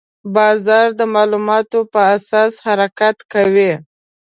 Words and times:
بازار 0.35 0.87
د 0.99 1.01
معلوماتو 1.13 1.79
په 1.91 1.99
اساس 2.15 2.53
حرکت 2.65 3.17
کوي. 3.33 3.73